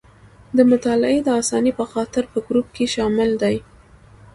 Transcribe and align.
د 0.57 0.59
مطالعې 0.71 1.19
د 1.23 1.29
اسانۍ 1.41 1.71
په 1.79 1.85
خاطر 1.91 2.23
په 2.31 2.39
ګروپ 2.47 2.67
کې 2.75 2.85
شامل 2.95 3.29
دي. 3.43 3.57